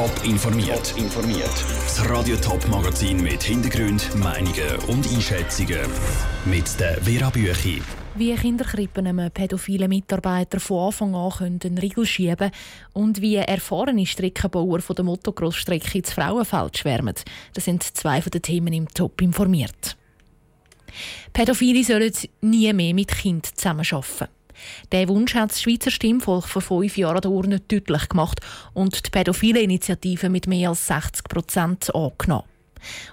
Top 0.00 0.24
informiert. 0.24 0.94
informiert. 0.96 1.64
Das 1.84 2.08
Radio 2.08 2.34
Top 2.36 2.66
Magazin 2.68 3.22
mit 3.22 3.42
Hintergrund, 3.42 4.08
Meinungen 4.14 4.76
und 4.88 5.06
Einschätzungen 5.12 5.78
mit 6.46 6.80
der 6.80 7.02
Vera 7.02 7.28
Büchi. 7.28 7.82
Wie 8.14 8.34
Kinderkrippen 8.34 9.06
einem 9.06 9.30
pädophilen 9.30 9.90
Mitarbeiter 9.90 10.58
von 10.58 10.86
Anfang 10.86 11.14
an 11.14 11.60
einen 11.62 11.76
Riegel 11.76 12.06
schieben 12.06 12.36
können 12.38 12.52
und 12.94 13.20
wie 13.20 13.36
erfahrene 13.36 14.06
Streckenbauer 14.06 14.80
von 14.80 14.96
der 14.96 15.04
Motocross-Strecke 15.04 15.98
ins 15.98 16.14
Frauenfeld 16.14 16.78
schwärmen. 16.78 17.16
Das 17.52 17.66
sind 17.66 17.82
zwei 17.82 18.22
von 18.22 18.30
den 18.30 18.40
Themen 18.40 18.72
im 18.72 18.88
Top 18.88 19.20
informiert. 19.20 19.98
Pädophile 21.34 21.84
sollen 21.84 22.14
nie 22.40 22.72
mehr 22.72 22.94
mit 22.94 23.08
Kind 23.08 23.54
zusammenarbeiten. 23.54 24.39
Der 24.92 25.08
Wunsch 25.08 25.34
hat 25.34 25.50
das 25.50 25.62
Schweizer 25.62 25.90
Stimmvolk 25.90 26.46
vor 26.46 26.62
fünf 26.62 26.96
Jahren 26.96 27.20
der 27.20 27.30
Urne 27.30 27.60
deutlich 27.60 28.08
gemacht 28.08 28.40
und 28.74 29.06
die 29.06 29.10
pädophile 29.10 29.60
Initiative 29.60 30.28
mit 30.28 30.46
mehr 30.46 30.70
als 30.70 30.86
60 30.86 31.24
Prozent 31.24 31.94
angenommen. 31.94 32.44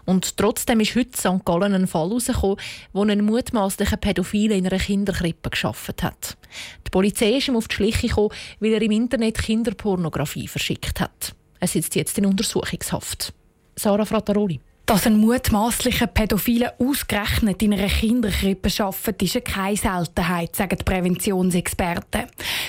Und 0.06 0.38
trotzdem 0.38 0.80
ist 0.80 0.96
heute 0.96 1.18
St. 1.18 1.46
Gallen 1.46 1.74
ein 1.74 1.88
Fall 1.88 2.08
herausgekommen, 2.08 2.58
wo 2.94 3.04
ein 3.04 3.26
mutmaßlicher 3.26 3.98
Pädophile 3.98 4.56
in 4.56 4.66
einer 4.66 4.80
Kinderkrippe 4.80 5.50
geschafft 5.50 6.04
hat. 6.04 6.38
Die 6.86 6.90
Polizei 6.90 7.38
ist 7.38 7.48
ihm 7.48 7.58
auf 7.58 7.68
die 7.68 7.76
Schliche 7.76 8.08
gekommen, 8.08 8.30
weil 8.60 8.74
er 8.74 8.82
im 8.82 8.92
Internet 8.92 9.38
Kinderpornografie 9.40 10.48
verschickt 10.48 11.00
hat. 11.00 11.36
Er 11.60 11.68
sitzt 11.68 11.96
jetzt 11.96 12.18
in 12.18 12.26
Untersuchungshaft. 12.26 13.34
Sarah 13.76 14.06
Frattaroli. 14.06 14.60
Dass 14.88 15.06
ein 15.06 15.18
mutmaßlicher 15.18 16.08
Pädophile 16.08 16.72
ausgerechnet 16.80 17.62
in 17.62 17.74
einer 17.74 17.90
Kinderkrippe 17.90 18.70
arbeitet, 18.82 19.22
ist 19.22 19.44
keine 19.44 19.76
Seltenheit, 19.76 20.56
sagen 20.56 20.78
die 20.80 20.84
Präventionsexperten. 20.86 22.24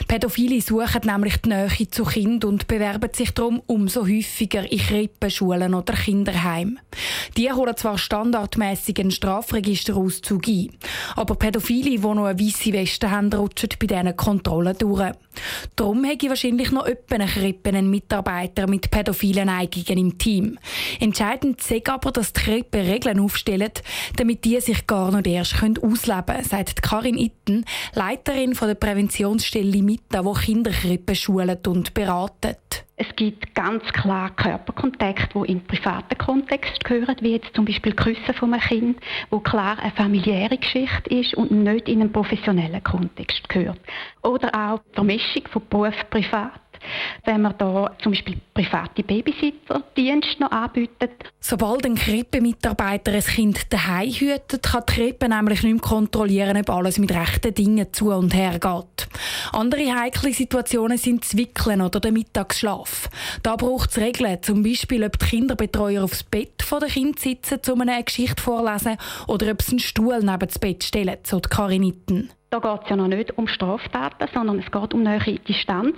Pädophile 0.08 0.60
suchen 0.60 1.02
nämlich 1.04 1.36
die 1.36 1.50
Nähe 1.50 1.88
zu 1.88 2.04
Kind 2.04 2.44
und 2.44 2.66
bewerben 2.66 3.10
sich 3.14 3.30
darum 3.30 3.62
umso 3.66 4.02
häufiger 4.02 4.68
in 4.68 4.80
Krippenschulen 4.80 5.74
oder 5.74 5.94
Kinderheimen. 5.94 6.80
Die 7.36 7.52
holen 7.52 7.76
zwar 7.76 7.98
standardmäßig 7.98 8.98
einen 8.98 9.12
Strafregisterauszug 9.12 10.48
ein, 10.48 10.70
aber 11.14 11.36
Pädophile, 11.36 11.90
die 11.90 11.98
noch 11.98 12.24
eine 12.24 12.40
weisse 12.40 12.72
Weste 12.72 13.12
haben, 13.12 13.32
rutschen 13.32 13.68
bei 13.78 13.86
diesen 13.86 14.16
Kontrollen 14.16 14.76
durch. 14.76 15.12
Darum 15.76 16.04
habe 16.04 16.28
wahrscheinlich 16.30 16.72
noch 16.72 16.86
etwa 16.86 17.14
eine 17.14 17.26
Krippe 17.26 17.68
einen 17.68 17.90
Mitarbeiter 17.90 18.66
mit 18.66 18.90
pädophilen 18.90 19.46
Neigungen 19.46 19.98
im 19.98 20.18
Team. 20.18 20.58
Entscheidend 20.98 21.60
ist 21.60 21.88
aber, 21.88 22.07
dass 22.12 22.32
die 22.32 22.40
Krippe 22.40 22.78
Regeln 22.78 23.20
aufstellen, 23.20 23.72
damit 24.16 24.44
die 24.44 24.60
sich 24.60 24.86
gar 24.86 25.12
nicht 25.12 25.26
erst 25.26 25.54
ausleben 25.62 26.26
können, 26.26 26.44
sagt 26.44 26.82
Karin 26.82 27.18
Itten, 27.18 27.64
Leiterin 27.94 28.52
der 28.52 28.74
Präventionsstelle 28.74 29.82
MITA, 29.82 30.22
die 30.22 30.40
Kinderkrippen 30.40 31.14
schult 31.14 31.68
und 31.68 31.94
beratet. 31.94 32.84
Es 33.00 33.06
gibt 33.14 33.54
ganz 33.54 33.84
klar 33.92 34.30
Körperkontakte, 34.34 35.38
die 35.38 35.52
in 35.52 35.64
privaten 35.64 36.18
Kontext 36.18 36.82
gehören, 36.82 37.14
wie 37.20 37.30
jetzt 37.30 37.54
zum 37.54 37.64
Beispiel 37.64 37.92
Küssen 37.92 38.34
von 38.34 38.52
einem 38.52 38.60
Kind, 38.60 38.98
wo 39.30 39.38
klar 39.38 39.78
eine 39.78 39.92
familiäre 39.92 40.58
Geschichte 40.58 41.08
ist 41.08 41.34
und 41.34 41.52
nicht 41.52 41.88
in 41.88 42.00
einen 42.00 42.12
professionellen 42.12 42.82
Kontext 42.82 43.48
gehört. 43.48 43.78
Oder 44.22 44.52
auch 44.52 44.80
die 44.80 44.94
Vermischung 44.94 45.42
von 45.48 45.62
Beruf 45.70 45.94
Privat. 46.10 46.60
Wenn 47.24 47.42
man 47.42 47.54
da 47.58 47.96
zum 48.02 48.12
Beispiel 48.12 48.36
private 48.54 49.02
Babysitterdienste 49.02 50.40
noch 50.40 50.50
anbietet. 50.50 51.12
Sobald 51.40 51.84
ein 51.86 51.94
Krippe-Mitarbeiter 51.94 53.12
ein 53.12 53.22
Kind 53.22 53.72
daheim 53.72 54.10
hütet, 54.10 54.62
kann 54.62 54.82
die 54.88 54.94
Krippe 54.94 55.28
nämlich 55.28 55.62
nicht 55.62 55.72
mehr 55.72 55.82
kontrollieren, 55.82 56.56
ob 56.56 56.70
alles 56.70 56.98
mit 56.98 57.12
rechten 57.12 57.54
Dingen 57.54 57.92
zu 57.92 58.10
und 58.10 58.34
her 58.34 58.58
geht. 58.58 59.08
Andere 59.52 59.94
heikle 59.94 60.32
Situationen 60.32 60.98
sind 60.98 61.24
das 61.24 61.36
Wickeln 61.36 61.80
oder 61.80 62.00
der 62.00 62.12
Mittagsschlaf. 62.12 63.08
Da 63.42 63.56
braucht 63.56 63.90
es 63.90 63.98
Regeln, 63.98 64.42
zum 64.42 64.62
Beispiel, 64.62 65.04
ob 65.04 65.18
die 65.18 65.26
Kinderbetreuer 65.26 66.04
aufs 66.04 66.22
Bett 66.24 66.64
der 66.70 66.88
Kind 66.88 67.18
sitzen, 67.18 67.60
um 67.72 67.80
eine 67.80 68.02
Geschichte 68.04 68.40
vorzulesen, 68.42 68.96
oder 69.26 69.50
ob 69.52 69.62
sie 69.62 69.72
einen 69.72 69.78
Stuhl 69.80 70.18
neben 70.20 70.38
das 70.38 70.58
Bett 70.58 70.84
stellen, 70.84 71.18
so 71.24 71.40
die 71.40 71.48
Kariniten. 71.48 72.30
Da 72.50 72.60
geht 72.60 72.84
es 72.84 72.88
ja 72.88 72.96
noch 72.96 73.08
nicht 73.08 73.36
um 73.36 73.46
Straftaten, 73.46 74.26
sondern 74.32 74.58
es 74.58 74.70
geht 74.70 74.94
um 74.94 75.02
nähere 75.02 75.38
Distanz. 75.40 75.96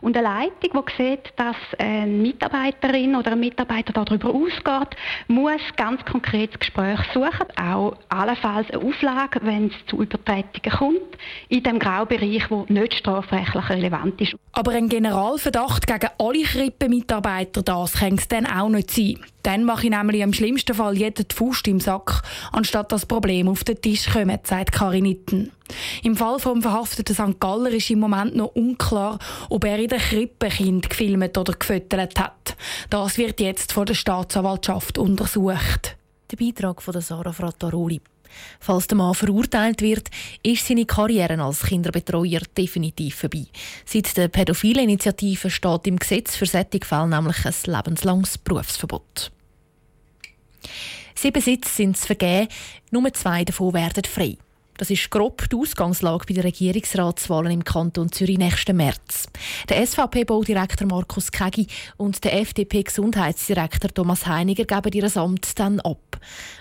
Und 0.00 0.16
eine 0.16 0.28
Leitung, 0.28 0.82
die 0.86 0.96
sieht, 0.96 1.32
dass 1.36 1.56
eine 1.78 2.06
Mitarbeiterin 2.06 3.14
oder 3.16 3.32
ein 3.32 3.40
Mitarbeiter 3.40 3.92
darüber 3.92 4.30
ausgeht, 4.30 4.96
muss 5.28 5.60
ganz 5.76 6.02
konkret 6.06 6.54
das 6.54 6.60
Gespräch 6.60 7.00
suchen, 7.12 7.46
auch 7.62 7.96
allenfalls 8.08 8.70
eine 8.70 8.82
Auflage, 8.82 9.40
wenn 9.42 9.66
es 9.66 9.74
zu 9.88 10.00
Übertretungen 10.00 10.78
kommt, 10.78 11.18
in 11.50 11.62
dem 11.64 11.78
Graubereich, 11.78 12.48
der 12.48 12.64
nicht 12.68 12.94
strafrechtlich 12.94 13.68
relevant 13.68 14.18
ist. 14.22 14.36
Aber 14.52 14.72
ein 14.72 14.88
Generalverdacht 14.88 15.86
gegen 15.86 16.08
alle 16.18 16.42
Krippenmitarbeiter, 16.44 17.62
das 17.62 17.92
kann 17.92 18.14
es 18.14 18.26
dann 18.26 18.46
auch 18.46 18.70
nicht 18.70 18.90
sein. 18.90 19.18
Dann 19.42 19.64
mache 19.64 19.84
ich 19.84 19.90
nämlich 19.90 20.20
im 20.20 20.32
schlimmsten 20.32 20.74
Fall 20.74 20.96
jeden 20.96 21.26
Faust 21.32 21.66
im 21.66 21.80
Sack, 21.80 22.22
anstatt 22.52 22.92
das 22.92 23.06
Problem 23.06 23.48
auf 23.48 23.64
den 23.64 23.80
Tisch 23.80 24.10
kommt, 24.10 24.46
sagt 24.46 24.72
Karin 24.72 25.06
Itten. 25.06 25.52
Im 26.02 26.16
Fall 26.16 26.38
vom 26.38 26.62
verhafteten 26.62 27.14
St. 27.14 27.40
Galler 27.40 27.70
ist 27.70 27.90
im 27.90 28.00
Moment 28.00 28.36
noch 28.36 28.54
unklar, 28.54 29.18
ob 29.48 29.64
er 29.64 29.78
in 29.78 29.88
der 29.88 29.98
Krippe 29.98 30.48
Kind 30.48 30.90
gefilmt 30.90 31.36
oder 31.36 31.52
gefüttert 31.52 32.18
hat. 32.18 32.56
Das 32.88 33.18
wird 33.18 33.40
jetzt 33.40 33.72
von 33.72 33.86
der 33.86 33.94
Staatsanwaltschaft 33.94 34.98
untersucht. 34.98 35.96
Der 36.30 36.36
Beitrag 36.36 36.82
von 36.82 37.00
Sarah 37.00 37.32
Frattaroli. 37.32 38.00
Falls 38.60 38.86
der 38.86 38.96
Mann 38.96 39.14
verurteilt 39.14 39.82
wird, 39.82 40.08
ist 40.42 40.66
seine 40.66 40.86
Karriere 40.86 41.42
als 41.42 41.62
Kinderbetreuer 41.62 42.40
definitiv 42.56 43.16
vorbei. 43.16 43.46
Seit 43.84 44.16
der 44.16 44.28
pädophile 44.28 44.82
Initiative 44.82 45.50
steht 45.50 45.86
im 45.86 45.98
Gesetz 45.98 46.36
für 46.36 46.46
solche 46.46 47.06
nämlich 47.06 47.44
ein 47.44 47.54
lebenslanges 47.66 48.38
Berufsverbot. 48.38 49.32
Sieben 51.14 51.42
Sitze 51.42 51.70
sind 51.70 51.98
vergeben, 51.98 52.48
nur 52.90 53.12
zwei 53.12 53.44
davon 53.44 53.74
werden 53.74 54.04
frei. 54.04 54.36
Das 54.80 54.88
ist 54.88 55.10
grob 55.10 55.46
die 55.50 55.56
Ausgangslage 55.56 56.24
bei 56.26 56.32
den 56.32 56.44
Regierungsratswahlen 56.44 57.52
im 57.52 57.64
Kanton 57.64 58.10
Zürich 58.10 58.38
nächsten 58.38 58.78
März. 58.78 59.28
Der 59.68 59.86
SVP-Baudirektor 59.86 60.86
Markus 60.86 61.30
Kegi 61.30 61.66
und 61.98 62.24
der 62.24 62.40
FDP-Gesundheitsdirektor 62.40 63.92
Thomas 63.92 64.26
Heiniger 64.26 64.64
geben 64.64 64.92
ihr 64.94 65.16
Amt 65.18 65.58
dann 65.58 65.80
ab. 65.80 66.18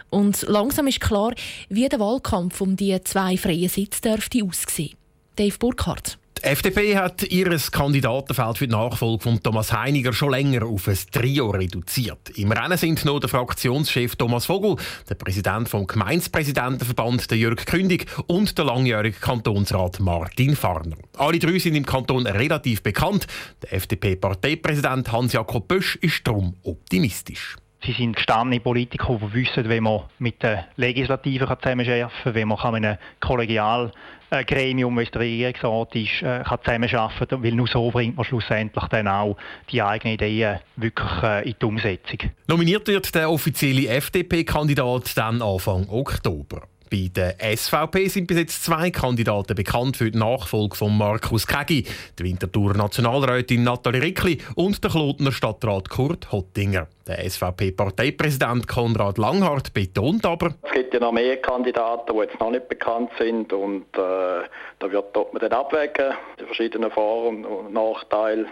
Und 0.09 0.41
langsam 0.49 0.87
ist 0.87 0.99
klar, 0.99 1.33
wie 1.69 1.87
der 1.87 2.01
Wahlkampf 2.01 2.59
um 2.59 2.75
die 2.75 3.01
zwei 3.05 3.37
freien 3.37 3.69
Sitze 3.69 4.01
dürfte 4.01 4.43
aussehen. 4.43 4.97
Dave 5.37 5.57
Burkhardt. 5.57 6.17
Die 6.39 6.45
FDP 6.45 6.95
hat 6.95 7.23
ihr 7.23 7.49
Kandidatenfeld 7.69 8.57
für 8.57 8.67
die 8.67 8.71
Nachfolge 8.71 9.21
von 9.21 9.43
Thomas 9.43 9.73
Heiniger 9.73 10.13
schon 10.13 10.31
länger 10.31 10.65
auf 10.65 10.87
ein 10.87 10.97
Trio 11.11 11.49
reduziert. 11.49 12.29
Im 12.35 12.53
Rennen 12.53 12.77
sind 12.77 13.03
noch 13.03 13.19
der 13.19 13.27
Fraktionschef 13.27 14.15
Thomas 14.15 14.45
Vogel, 14.45 14.77
der 15.09 15.15
Präsident 15.15 15.67
vom 15.67 15.85
Gemeinspräsidentenverband 15.85 17.29
Jörg 17.31 17.65
Kündig 17.65 18.05
und 18.27 18.57
der 18.57 18.63
langjährige 18.63 19.19
Kantonsrat 19.19 19.99
Martin 19.99 20.55
Farner. 20.55 20.95
Alle 21.17 21.39
drei 21.39 21.59
sind 21.59 21.75
im 21.75 21.85
Kanton 21.85 22.25
relativ 22.25 22.83
bekannt. 22.83 23.27
Der 23.61 23.73
FDP-Parteipräsident 23.73 25.11
Hans-Jakob 25.11 25.67
Bösch 25.67 25.97
ist 25.97 26.25
darum 26.25 26.55
optimistisch. 26.63 27.57
Sie 27.85 27.93
sind 27.93 28.15
gestandene 28.15 28.59
Politiker, 28.59 29.17
die 29.21 29.33
wissen, 29.33 29.69
wie 29.69 29.79
man 29.79 30.01
mit 30.19 30.43
der 30.43 30.67
Legislative 30.75 31.45
zusammenarbeiten 31.45 32.11
kann, 32.23 32.35
wie 32.35 32.45
man 32.45 32.57
mit 32.73 32.85
einem 32.85 32.97
Kollegialgremium, 33.21 34.97
wie 34.97 35.03
es 35.03 35.11
der 35.11 35.21
Regierungsrat 35.21 35.95
ist, 35.95 36.21
äh, 36.21 36.43
kann 36.43 36.59
zusammenarbeiten 36.63 37.27
kann, 37.29 37.43
weil 37.43 37.53
nur 37.53 37.67
so 37.67 37.89
bringt 37.89 38.17
man 38.17 38.25
schlussendlich 38.25 38.83
dann 38.85 39.07
auch 39.07 39.37
die 39.71 39.81
eigenen 39.81 40.15
Ideen 40.15 40.59
wirklich 40.75 41.23
äh, 41.23 41.49
in 41.49 41.55
die 41.61 41.65
Umsetzung. 41.65 42.31
Nominiert 42.47 42.87
wird 42.87 43.15
der 43.15 43.31
offizielle 43.31 43.87
FDP-Kandidat 43.87 45.17
dann 45.17 45.41
Anfang 45.41 45.87
Oktober. 45.87 46.63
Bei 46.89 47.07
der 47.15 47.35
SVP 47.55 48.07
sind 48.07 48.25
bis 48.25 48.37
jetzt 48.37 48.63
zwei 48.63 48.89
Kandidaten 48.89 49.53
bekannt 49.53 49.95
für 49.95 50.09
die 50.09 50.17
Nachfolge 50.17 50.75
von 50.75 50.97
Markus 50.97 51.45
Kegi, 51.45 51.85
die 52.17 52.23
Winterthur 52.23 52.73
Nationalrätin 52.73 53.63
Nathalie 53.63 54.01
Rickli 54.01 54.39
und 54.55 54.83
der 54.83 54.89
Klotner 54.89 55.31
Stadtrat 55.31 55.89
Kurt 55.89 56.31
Hottinger. 56.31 56.87
Der 57.07 57.29
SVP-Parteipräsident 57.29 58.67
Konrad 58.67 59.19
Langhardt 59.19 59.71
betont 59.73 60.25
aber, 60.25 60.55
es 60.63 60.71
gibt 60.71 60.93
ja 60.93 60.99
noch 60.99 61.11
mehr 61.11 61.37
Kandidaten, 61.37 62.11
die 62.11 62.19
jetzt 62.21 62.39
noch 62.39 62.49
nicht 62.49 62.67
bekannt 62.67 63.11
sind 63.19 63.53
und 63.53 63.85
äh, 63.95 64.47
da 64.79 64.91
wird 64.91 65.15
man 65.15 65.41
dann 65.41 65.53
abwägen, 65.53 66.13
die 66.39 66.45
verschiedenen 66.45 66.89
Vor- 66.89 67.27
und 67.27 67.71
Nachteile, 67.71 68.47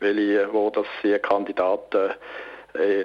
welche, 0.00 0.52
wo 0.52 0.68
das 0.68 0.86
die 1.02 1.18
Kandidaten 1.18 2.10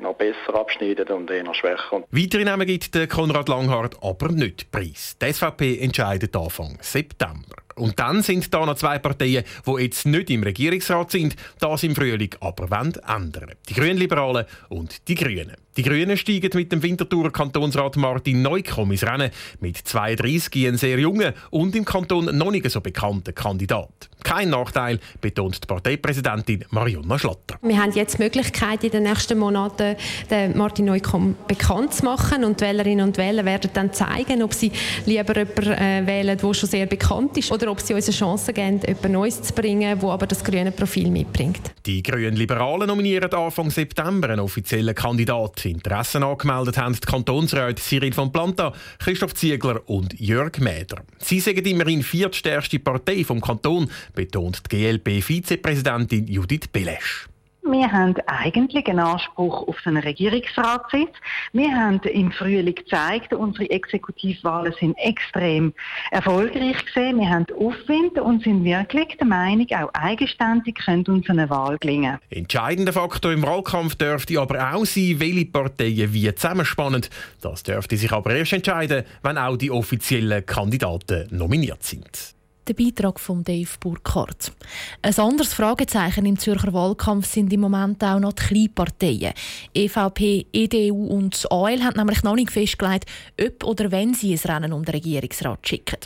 noch 0.01 0.15
besser 0.15 0.55
abschneiden 0.55 1.07
und 1.09 1.29
eher 1.29 1.53
schwächer. 1.53 2.03
Weitere 2.11 2.43
Namen 2.43 2.67
gibt 2.67 2.93
der 2.95 3.07
Konrad 3.07 3.49
Langhardt 3.49 3.97
aber 4.01 4.29
nicht 4.29 4.71
preis. 4.71 5.15
Die 5.21 5.31
SVP 5.31 5.79
entscheidet 5.79 6.35
Anfang 6.35 6.77
September. 6.81 7.55
Und 7.75 7.99
dann 7.99 8.21
sind 8.21 8.53
da 8.53 8.65
noch 8.65 8.75
zwei 8.75 8.99
Parteien, 8.99 9.43
die 9.65 9.81
jetzt 9.81 10.05
nicht 10.05 10.29
im 10.29 10.43
Regierungsrat 10.43 11.11
sind, 11.11 11.35
das 11.59 11.83
im 11.83 11.95
Frühling 11.95 12.35
aber 12.39 12.65
ändern. 12.71 13.53
Die 13.67 13.73
Grünliberalen 13.73 14.45
und 14.69 15.07
die 15.07 15.15
Grünen. 15.15 15.55
Die 15.75 15.81
Grünen 15.81 16.17
steigen 16.17 16.51
mit 16.53 16.71
dem 16.71 16.83
Winterthurer 16.83 17.31
Kantonsrat 17.31 17.97
Martin 17.97 18.43
Neukomm 18.43 18.91
ins 18.91 19.03
Rennen. 19.03 19.31
Mit 19.59 19.77
32 19.77 20.67
ein 20.67 20.77
sehr 20.77 20.99
junger 20.99 21.33
und 21.49 21.75
im 21.75 21.83
Kanton 21.83 22.25
noch 22.37 22.51
nicht 22.51 22.69
so 22.69 22.79
bekannter 22.79 23.33
Kandidat. 23.33 24.09
Kein 24.23 24.51
Nachteil, 24.51 24.99
betont 25.19 25.63
die 25.63 25.67
Parteipräsidentin 25.67 26.63
Marionna 26.69 27.19
Schlatter. 27.19 27.57
Wir 27.61 27.81
haben 27.81 27.91
jetzt 27.91 28.17
die 28.17 28.23
Möglichkeit, 28.23 28.83
in 28.83 28.91
den 28.91 29.03
nächsten 29.03 29.37
Monaten 29.37 29.95
den 30.29 30.57
Martin 30.57 30.85
Neukomm 30.85 31.35
bekannt 31.47 31.93
zu 31.93 32.05
machen. 32.05 32.43
Und 32.43 32.61
Wählerinnen 32.61 33.07
und 33.07 33.17
Wähler 33.17 33.43
werden 33.43 33.71
dann 33.73 33.91
zeigen, 33.91 34.43
ob 34.43 34.53
sie 34.53 34.71
lieber 35.05 35.35
jemanden 35.35 35.71
äh, 35.71 36.03
wählen, 36.05 36.37
der 36.37 36.53
schon 36.53 36.69
sehr 36.69 36.85
bekannt 36.85 37.37
ist, 37.37 37.51
oder 37.51 37.69
ob 37.69 37.81
sie 37.81 37.93
uns 37.93 38.07
eine 38.07 38.15
Chance 38.15 38.53
geben, 38.53 38.79
jemand 38.87 39.11
Neues 39.11 39.41
zu 39.41 39.53
bringen, 39.53 39.99
der 39.99 40.09
aber 40.09 40.27
das 40.27 40.43
grüne 40.43 40.71
Profil 40.71 41.09
mitbringt. 41.09 41.61
Die 41.85 42.01
Grünen 42.01 42.35
Liberalen 42.35 42.87
nominieren 42.87 43.31
Anfang 43.33 43.71
September 43.71 44.29
einen 44.29 44.39
offiziellen 44.39 44.95
Kandidat. 44.95 45.62
Interessen 45.69 46.23
angemeldet 46.23 46.77
haben 46.77 46.93
die 46.93 46.99
Kantonsräte 46.99 47.81
Cyril 47.81 48.13
von 48.13 48.31
Planta, 48.31 48.73
Christoph 48.99 49.33
Ziegler 49.33 49.81
und 49.87 50.19
Jörg 50.19 50.59
Mäder. 50.59 51.03
Sie 51.19 51.39
sagen 51.39 51.65
immerhin 51.65 52.03
viertstärkste 52.03 52.79
Partei 52.79 53.23
vom 53.23 53.41
Kanton, 53.41 53.89
betont 54.13 54.61
die 54.71 54.77
GLP-Vizepräsidentin 54.77 56.27
Judith 56.27 56.67
Belesch. 56.71 57.27
Wir 57.65 57.89
haben 57.89 58.15
eigentlich 58.27 58.85
einen 58.87 58.99
Anspruch 58.99 59.69
auf 59.69 59.77
einen 59.85 60.03
Regierungsratssitz. 60.03 61.13
Wir 61.53 61.73
haben 61.73 62.01
im 62.01 62.29
Frühling 62.33 62.75
gezeigt, 62.75 63.33
unsere 63.33 63.69
Exekutivwahlen 63.69 64.73
sind 64.77 64.97
extrem 64.97 65.73
erfolgreich 66.11 66.85
gesehen. 66.85 67.19
Wir 67.19 67.29
haben 67.29 67.45
Aufwind 67.57 68.19
und 68.19 68.43
sind 68.43 68.65
wirklich 68.65 69.15
der 69.17 69.27
Meinung, 69.27 69.65
auch 69.71 69.93
eigenständig 69.93 70.75
könnte 70.75 71.13
uns 71.13 71.29
eine 71.29 71.49
Wahl 71.49 71.77
gelingen. 71.77 72.19
Entscheidender 72.29 72.91
Faktor 72.91 73.31
im 73.31 73.43
Wahlkampf 73.43 73.95
dürfte 73.95 74.41
aber 74.41 74.73
auch 74.73 74.85
sein, 74.85 75.15
welche 75.19 75.45
Parteien 75.45 76.13
wie 76.13 76.35
zusammenspannen. 76.35 77.05
Das 77.39 77.63
dürfte 77.63 77.95
sich 77.95 78.11
aber 78.11 78.35
erst 78.35 78.53
entscheiden, 78.53 79.05
wenn 79.21 79.37
auch 79.37 79.55
die 79.55 79.71
offiziellen 79.71 80.45
Kandidaten 80.45 81.29
nominiert 81.31 81.83
sind. 81.83 82.35
Der 82.65 82.75
Beitrag 82.75 83.19
von 83.19 83.43
Dave 83.43 83.69
Burkhardt. 83.77 84.53
Ein 85.01 85.19
anderes 85.19 85.53
Fragezeichen 85.53 86.25
im 86.25 86.39
Zürcher 86.39 86.71
Wahlkampf 86.71 87.27
sind 87.27 87.51
im 87.51 87.59
Moment 87.59 88.01
auch 88.01 88.21
noch 88.21 88.31
die 88.31 88.43
Kleinparteien. 88.43 89.33
EVP, 89.73 90.45
EDU 90.53 91.07
und 91.07 91.45
AL 91.51 91.83
haben 91.83 91.97
nämlich 91.97 92.23
noch 92.23 92.35
nicht 92.35 92.51
festgelegt, 92.51 93.05
ob 93.41 93.65
oder 93.65 93.91
wenn 93.91 94.13
sie 94.13 94.31
ein 94.33 94.39
Rennen 94.39 94.71
um 94.71 94.85
den 94.85 94.95
Regierungsrat 94.95 95.67
schicken. 95.67 95.99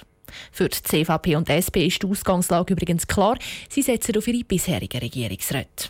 Für 0.52 0.68
die 0.68 0.82
CVP 0.82 1.36
und 1.36 1.48
die 1.48 1.54
SP 1.62 1.86
ist 1.86 2.02
die 2.02 2.08
Ausgangslage 2.08 2.74
übrigens 2.74 3.06
klar. 3.06 3.38
Sie 3.70 3.84
setzen 3.84 4.18
auf 4.18 4.28
ihre 4.28 4.44
bisherigen 4.44 5.00
Regierungsräte. 5.00 5.90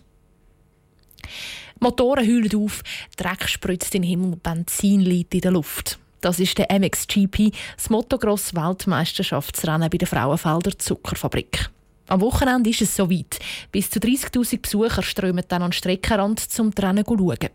Motoren 1.80 2.28
heulen 2.28 2.56
auf, 2.62 2.81
Dreck 3.16 3.48
spritzt 3.48 3.96
in 3.96 4.02
den 4.02 4.10
Himmel, 4.10 4.36
Benzin 4.36 5.00
liegt 5.00 5.34
in 5.34 5.42
der 5.42 5.52
Luft. 5.52 5.98
Das 6.22 6.40
ist 6.40 6.58
der 6.58 6.68
MXGP, 6.72 7.52
das 7.75 7.90
Motocross-Weltmeisterschaftsrennen 7.90 9.90
bei 9.90 9.98
der 9.98 10.08
Frauenfelder 10.08 10.78
Zuckerfabrik. 10.78 11.69
Am 12.08 12.22
Wochenende 12.22 12.69
ist 12.69 12.81
es 12.81 12.96
soweit. 12.96 13.40
Bis 13.72 13.90
zu 13.90 14.00
30.000 14.00 14.62
Besucher 14.62 15.04
strömen 15.04 15.44
dann 15.48 15.62
an 15.62 15.69
den 15.69 15.74
Streckenrand 15.74 16.40
zum 16.40 16.69
Rennen 16.69 17.04
schauen. 17.06 17.50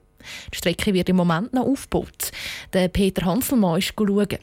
Die 0.53 0.56
Strecke 0.56 0.94
wird 0.94 1.09
im 1.09 1.17
Moment 1.17 1.53
noch 1.53 1.67
aufgebaut. 1.67 2.31
Der 2.73 2.88
Peter 2.88 3.25
Hanselmann 3.25 3.79
ist 3.79 3.93
schauen. 3.97 4.38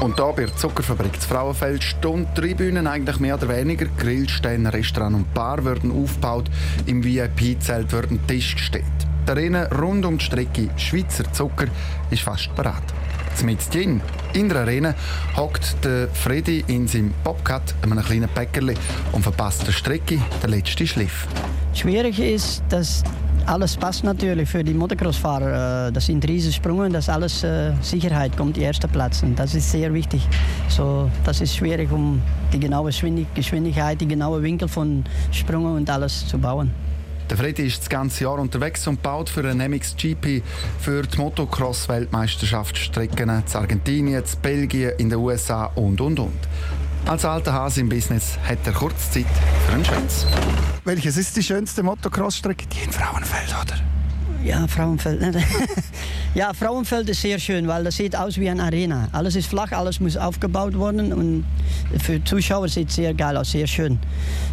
Und 0.00 0.16
hier 0.16 0.32
bei 0.36 0.44
der 0.44 0.56
Zuckerfabrik 0.56 1.20
zu 1.20 1.28
Frauenfeld 1.28 1.82
stehen 1.82 2.26
Tribünen 2.34 2.86
eigentlich 2.86 3.18
mehr 3.18 3.36
oder 3.36 3.48
weniger. 3.48 3.86
Grillstände, 3.86 4.72
Restaurant 4.72 5.16
und 5.16 5.34
Bar 5.34 5.64
werden 5.64 5.90
aufgebaut. 5.90 6.50
Im 6.86 7.02
VIP-Zelt 7.02 7.92
wird 7.92 8.10
ein 8.10 8.24
Tisch 8.26 8.54
gestellt. 8.54 8.84
Die 9.26 9.32
Arena 9.32 9.64
rund 9.64 10.04
um 10.04 10.18
die 10.18 10.24
Strecke 10.24 10.68
Schweizer 10.76 11.24
Zucker 11.32 11.66
ist 12.10 12.22
fast 12.22 12.54
bereit. 12.54 12.82
Drin, 13.72 14.00
in 14.34 14.48
der 14.48 14.58
Arena, 14.58 14.94
hockt 15.36 15.84
der 15.84 16.08
Freddy 16.08 16.64
in 16.68 16.86
seinem 16.86 17.12
Bobcat, 17.24 17.74
einem 17.82 17.98
kleinen 18.02 18.28
Bäckerli, 18.32 18.74
und 19.12 19.22
verpasst 19.22 19.66
der 19.66 19.72
Strecke 19.72 20.20
den 20.42 20.50
letzten 20.50 20.86
Schliff. 20.86 21.26
Schwierig 21.74 22.20
ist, 22.20 22.62
dass 22.68 23.02
alles 23.46 23.76
passt 23.76 24.04
natürlich 24.04 24.48
für 24.48 24.62
die 24.62 24.72
Motocross-Fahrer. 24.72 25.88
Äh, 25.88 25.92
das 25.92 26.06
sind 26.06 26.26
Riesensprünge, 26.26 26.88
dass 26.90 27.08
alles 27.08 27.42
äh, 27.42 27.72
Sicherheit 27.82 28.36
kommt, 28.36 28.56
die 28.56 28.62
erste 28.62 28.86
Platz. 28.86 29.22
Und 29.24 29.36
das 29.36 29.54
ist 29.54 29.70
sehr 29.70 29.92
wichtig. 29.92 30.22
So, 30.68 31.10
das 31.24 31.40
ist 31.40 31.56
schwierig, 31.56 31.90
um 31.90 32.22
die 32.52 32.60
genaue 32.60 32.90
Geschwindigkeit, 33.34 34.00
die 34.00 34.08
genaue 34.08 34.42
Winkel 34.42 34.68
von 34.68 35.04
Sprüngen 35.32 35.76
und 35.76 35.90
alles 35.90 36.26
zu 36.28 36.38
bauen. 36.38 36.70
Der 37.28 37.36
Freddy 37.36 37.66
ist 37.66 37.80
das 37.80 37.88
ganze 37.88 38.22
Jahr 38.24 38.38
unterwegs 38.38 38.86
und 38.86 39.02
baut 39.02 39.28
für 39.28 39.48
einen 39.48 39.72
MXGP 39.72 40.42
für 40.78 41.02
die 41.02 41.18
Motocross-Weltmeisterschaftsstrecken 41.18 43.28
in 43.28 43.42
Argentinien, 43.52 44.22
in 44.22 44.42
Belgien, 44.42 44.92
in 44.98 45.10
den 45.10 45.18
USA 45.18 45.64
und 45.74 46.00
und 46.00 46.20
und. 46.20 46.38
Als 47.04 47.24
alter 47.24 47.52
Hase 47.52 47.80
im 47.80 47.88
Business 47.88 48.38
hat 48.44 48.58
er 48.64 48.72
kurz 48.72 49.10
Zeit 49.10 49.26
für 49.66 49.72
einen 49.74 49.84
Schätz. 49.84 50.24
Welches 50.84 51.16
ist 51.16 51.36
die 51.36 51.42
schönste 51.42 51.82
Motocross-Strecke? 51.82 52.66
Die 52.68 52.84
in 52.84 52.92
Frauenfeld, 52.92 53.52
oder? 53.60 53.74
Ja, 54.46 54.64
Frauenfeld. 54.68 55.20
ja, 56.34 56.54
Frauenfeld 56.54 57.08
ist 57.08 57.20
sehr 57.20 57.40
schön, 57.40 57.66
weil 57.66 57.82
das 57.82 57.96
sieht 57.96 58.14
aus 58.14 58.38
wie 58.38 58.48
eine 58.48 58.62
Arena. 58.62 59.08
Alles 59.10 59.34
ist 59.34 59.48
flach, 59.48 59.72
alles 59.72 59.98
muss 59.98 60.16
aufgebaut 60.16 60.78
werden 60.78 61.12
und 61.12 61.44
für 62.00 62.22
Zuschauer 62.22 62.68
sieht 62.68 62.90
es 62.90 62.94
sehr 62.94 63.12
geil 63.12 63.36
aus, 63.36 63.50
sehr 63.50 63.66
schön. 63.66 63.98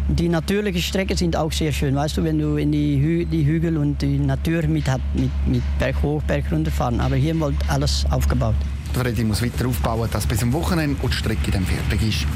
Die 0.08 0.28
natürlichen 0.28 0.82
Strecken 0.82 1.16
sind 1.16 1.36
auch 1.36 1.52
sehr 1.52 1.70
schön, 1.70 1.94
weißt 1.94 2.16
du, 2.16 2.24
wenn 2.24 2.40
du 2.40 2.56
in 2.56 2.72
die, 2.72 3.00
Hü 3.00 3.24
die 3.24 3.46
Hügel 3.46 3.76
und 3.76 4.02
die 4.02 4.18
Natur 4.18 4.66
mit 4.66 4.88
hat, 4.88 5.00
mit, 5.14 5.30
mit 5.46 5.62
Berg 5.78 6.02
hoch, 6.02 6.20
Berg 6.24 6.50
runter 6.50 6.72
fahren. 6.72 6.98
Aber 6.98 7.14
hier 7.14 7.38
wird 7.38 7.54
alles 7.68 8.04
aufgebaut. 8.10 8.56
Freddy 8.94 9.24
muss 9.24 9.42
weiter 9.42 9.66
aufbauen, 9.66 10.08
dass 10.12 10.26
bis 10.26 10.40
zum 10.40 10.52
Wochenende 10.52 10.96
die 11.02 11.12
Strecke 11.12 11.50
dann 11.50 11.66
fertig 11.66 12.08
ist. 12.08 12.26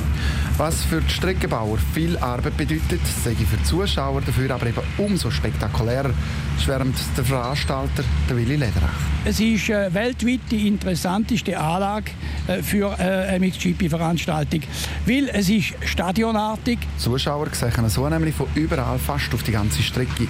Was 0.56 0.82
für 0.82 1.00
die 1.00 1.10
Streckenbauer 1.10 1.78
viel 1.94 2.18
Arbeit 2.18 2.56
bedeutet, 2.56 3.00
sage 3.24 3.36
ich 3.40 3.46
für 3.46 3.56
die 3.56 3.64
Zuschauer 3.64 4.20
dafür 4.22 4.50
aber 4.50 4.66
eben 4.66 4.82
umso 4.98 5.30
spektakulärer, 5.30 6.10
schwärmt 6.58 6.96
der 7.16 7.24
Veranstalter 7.24 8.02
der 8.28 8.36
Willi 8.36 8.56
Lederach. 8.56 8.88
Es 9.24 9.38
ist 9.38 9.68
äh, 9.68 9.92
weltweit 9.94 10.40
die 10.50 10.66
interessanteste 10.66 11.58
Anlage 11.58 12.10
äh, 12.48 12.62
für 12.62 12.96
äh, 12.98 13.28
eine 13.28 13.46
MXGP-Veranstaltung, 13.46 14.62
weil 15.06 15.28
es 15.32 15.48
ist 15.48 15.74
stadionartig. 15.84 16.78
Zuschauer 16.98 17.48
sehen 17.52 17.88
so 17.88 18.08
nämlich 18.08 18.34
von 18.34 18.48
überall 18.54 18.98
fast 18.98 19.32
auf 19.32 19.42
die 19.42 19.52
ganze 19.52 19.82
Strecke. 19.82 20.26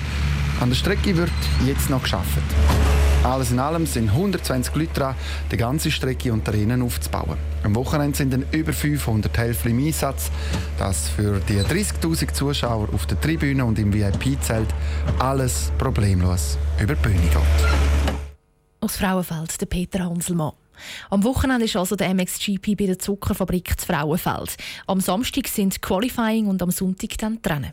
An 0.60 0.68
der 0.68 0.76
Strecke 0.76 1.16
wird 1.16 1.30
jetzt 1.64 1.88
noch 1.88 2.02
geschafft. 2.02 2.42
Alles 3.24 3.50
in 3.50 3.58
allem 3.58 3.84
sind 3.84 4.10
120 4.10 4.74
Leute 4.76 4.92
dran, 4.94 5.14
die 5.50 5.56
ganze 5.56 5.90
Strecke 5.90 6.32
unter 6.32 6.54
ihnen 6.54 6.82
aufzubauen. 6.82 7.36
Am 7.64 7.74
Wochenende 7.74 8.16
sind 8.16 8.32
dann 8.32 8.44
über 8.52 8.72
500 8.72 9.36
Helfer 9.36 9.68
im 9.68 9.84
Einsatz, 9.84 10.30
dass 10.78 11.08
für 11.08 11.40
die 11.40 11.60
30.000 11.60 12.32
Zuschauer 12.32 12.88
auf 12.94 13.06
der 13.06 13.20
Tribüne 13.20 13.64
und 13.64 13.78
im 13.78 13.92
VIP-Zelt 13.92 14.68
alles 15.18 15.72
problemlos 15.78 16.56
über 16.80 16.94
die 16.94 17.02
Bühne 17.02 17.20
geht. 17.20 18.18
Aus 18.80 18.96
Frauenfeld, 18.96 19.60
der 19.60 19.66
Peter 19.66 20.04
Hanselmann. 20.04 20.52
Am 21.10 21.24
Wochenende 21.24 21.64
ist 21.64 21.76
also 21.76 21.96
der 21.96 22.14
MXGP 22.14 22.76
bei 22.76 22.86
der 22.86 23.00
Zuckerfabrik 23.00 23.78
zu 23.80 23.86
Frauenfeld. 23.86 24.56
Am 24.86 25.00
Samstag 25.00 25.48
sind 25.48 25.82
Qualifying 25.82 26.46
und 26.46 26.62
am 26.62 26.70
Sonntag 26.70 27.18
dann 27.18 27.42
Trennen. 27.42 27.72